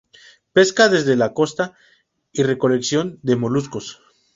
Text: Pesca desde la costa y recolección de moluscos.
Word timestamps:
Pesca 0.51 0.89
desde 0.89 1.15
la 1.15 1.31
costa 1.35 1.75
y 2.33 2.41
recolección 2.41 3.19
de 3.21 3.35
moluscos. 3.35 4.01